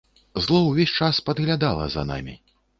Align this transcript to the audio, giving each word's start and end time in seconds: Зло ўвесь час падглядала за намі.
Зло 0.45 0.61
ўвесь 0.69 0.95
час 1.01 1.21
падглядала 1.29 1.85
за 1.97 2.09
намі. 2.11 2.39